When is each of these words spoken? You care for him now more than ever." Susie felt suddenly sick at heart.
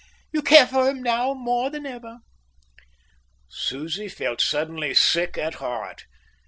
You 0.31 0.41
care 0.41 0.65
for 0.65 0.89
him 0.89 1.03
now 1.03 1.35
more 1.35 1.69
than 1.69 1.85
ever." 1.85 2.21
Susie 3.47 4.09
felt 4.09 4.41
suddenly 4.41 4.95
sick 4.95 5.37
at 5.37 5.53
heart. 5.61 6.05